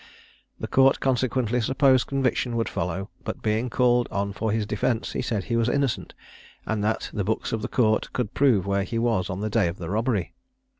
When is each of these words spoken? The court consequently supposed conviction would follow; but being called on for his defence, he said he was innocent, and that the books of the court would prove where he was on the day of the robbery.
The 0.59 0.67
court 0.67 0.99
consequently 0.99 1.61
supposed 1.61 2.07
conviction 2.07 2.55
would 2.55 2.67
follow; 2.67 3.11
but 3.23 3.43
being 3.43 3.69
called 3.69 4.07
on 4.09 4.33
for 4.33 4.51
his 4.51 4.65
defence, 4.65 5.11
he 5.11 5.21
said 5.21 5.43
he 5.43 5.55
was 5.55 5.69
innocent, 5.69 6.15
and 6.65 6.83
that 6.83 7.11
the 7.13 7.23
books 7.23 7.51
of 7.53 7.61
the 7.61 7.67
court 7.67 8.09
would 8.17 8.33
prove 8.33 8.65
where 8.65 8.81
he 8.81 8.97
was 8.97 9.29
on 9.29 9.41
the 9.41 9.47
day 9.51 9.67
of 9.67 9.77
the 9.77 9.91
robbery. 9.91 10.33